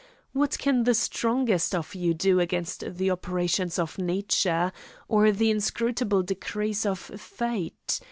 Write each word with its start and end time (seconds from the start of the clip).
What 0.33 0.57
can 0.57 0.85
the 0.85 0.95
strongest 0.95 1.75
of 1.75 1.93
you 1.93 2.15
do 2.15 2.39
against 2.39 2.95
the 2.97 3.11
operations 3.11 3.77
of 3.77 3.99
nature, 3.99 4.71
or 5.07 5.31
the 5.31 5.51
inscrutable 5.51 6.23
decrees 6.23 6.87
of 6.87 6.97
fate? 6.97 7.99